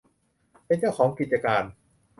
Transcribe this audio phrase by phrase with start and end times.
[0.65, 1.63] เป็นเจ้าของกิจการ